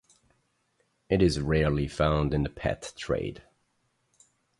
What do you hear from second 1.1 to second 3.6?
It is rarely found in the pet trade.